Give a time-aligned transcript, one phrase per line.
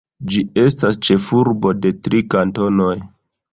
[0.29, 2.93] Ĝi estas ĉefurbo de tri kantonoj.